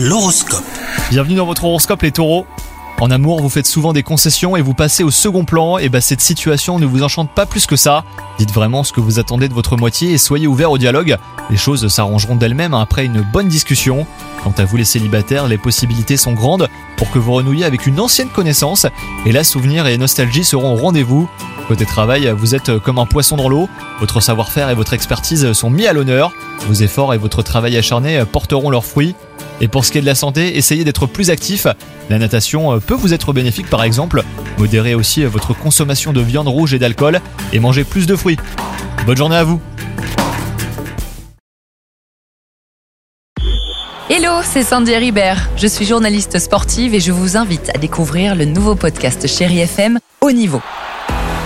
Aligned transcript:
L'horoscope. 0.00 0.62
Bienvenue 1.10 1.34
dans 1.34 1.44
votre 1.44 1.64
horoscope 1.64 2.02
les 2.02 2.12
taureaux. 2.12 2.46
En 3.00 3.10
amour, 3.10 3.42
vous 3.42 3.48
faites 3.48 3.66
souvent 3.66 3.92
des 3.92 4.04
concessions 4.04 4.54
et 4.54 4.62
vous 4.62 4.72
passez 4.72 5.02
au 5.02 5.10
second 5.10 5.44
plan, 5.44 5.76
et 5.78 5.88
bah 5.88 6.00
cette 6.00 6.20
situation 6.20 6.78
ne 6.78 6.86
vous 6.86 7.02
enchante 7.02 7.30
pas 7.30 7.46
plus 7.46 7.66
que 7.66 7.74
ça. 7.74 8.04
Dites 8.38 8.52
vraiment 8.52 8.84
ce 8.84 8.92
que 8.92 9.00
vous 9.00 9.18
attendez 9.18 9.48
de 9.48 9.54
votre 9.54 9.76
moitié 9.76 10.12
et 10.12 10.18
soyez 10.18 10.46
ouvert 10.46 10.70
au 10.70 10.78
dialogue. 10.78 11.16
Les 11.50 11.56
choses 11.56 11.88
s'arrangeront 11.88 12.36
d'elles-mêmes 12.36 12.74
après 12.74 13.06
une 13.06 13.22
bonne 13.22 13.48
discussion. 13.48 14.06
Quant 14.44 14.54
à 14.56 14.64
vous 14.64 14.76
les 14.76 14.84
célibataires, 14.84 15.48
les 15.48 15.58
possibilités 15.58 16.16
sont 16.16 16.32
grandes 16.32 16.68
pour 16.96 17.10
que 17.10 17.18
vous 17.18 17.32
renouiez 17.32 17.64
avec 17.64 17.88
une 17.88 17.98
ancienne 17.98 18.28
connaissance, 18.28 18.86
et 19.26 19.32
là 19.32 19.42
souvenirs 19.42 19.88
et 19.88 19.98
nostalgie 19.98 20.44
seront 20.44 20.74
au 20.74 20.76
rendez-vous. 20.76 21.28
Côté 21.68 21.84
travail, 21.84 22.32
vous 22.34 22.54
êtes 22.54 22.78
comme 22.78 22.98
un 22.98 23.04
poisson 23.04 23.36
dans 23.36 23.50
l'eau, 23.50 23.68
votre 24.00 24.20
savoir-faire 24.20 24.70
et 24.70 24.74
votre 24.74 24.94
expertise 24.94 25.52
sont 25.52 25.68
mis 25.68 25.86
à 25.86 25.92
l'honneur, 25.92 26.32
vos 26.66 26.72
efforts 26.72 27.12
et 27.12 27.18
votre 27.18 27.42
travail 27.42 27.76
acharné 27.76 28.24
porteront 28.24 28.70
leurs 28.70 28.86
fruits. 28.86 29.14
Et 29.60 29.68
pour 29.68 29.84
ce 29.84 29.92
qui 29.92 29.98
est 29.98 30.00
de 30.00 30.06
la 30.06 30.14
santé, 30.14 30.56
essayez 30.56 30.82
d'être 30.84 31.04
plus 31.04 31.28
actif. 31.28 31.66
La 32.08 32.18
natation 32.18 32.80
peut 32.80 32.94
vous 32.94 33.12
être 33.12 33.34
bénéfique 33.34 33.68
par 33.68 33.84
exemple. 33.84 34.22
Modérez 34.56 34.94
aussi 34.94 35.24
votre 35.24 35.52
consommation 35.52 36.14
de 36.14 36.22
viande 36.22 36.48
rouge 36.48 36.72
et 36.72 36.78
d'alcool 36.78 37.20
et 37.52 37.58
mangez 37.58 37.84
plus 37.84 38.06
de 38.06 38.16
fruits. 38.16 38.38
Bonne 39.04 39.18
journée 39.18 39.36
à 39.36 39.44
vous 39.44 39.60
Hello, 44.08 44.40
c'est 44.42 44.62
Sandy 44.62 44.96
Ribert. 44.96 45.50
Je 45.56 45.66
suis 45.66 45.84
journaliste 45.84 46.38
sportive 46.38 46.94
et 46.94 47.00
je 47.00 47.12
vous 47.12 47.36
invite 47.36 47.70
à 47.74 47.78
découvrir 47.78 48.34
le 48.34 48.46
nouveau 48.46 48.74
podcast 48.74 49.26
Chéri 49.26 49.58
FM 49.60 49.98
Haut 50.22 50.32
Niveau. 50.32 50.62